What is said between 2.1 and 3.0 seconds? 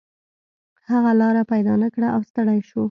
او ستړی شو.